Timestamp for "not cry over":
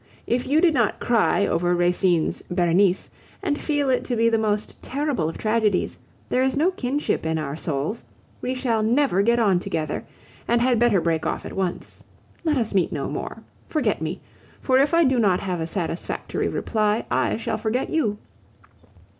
0.73-1.75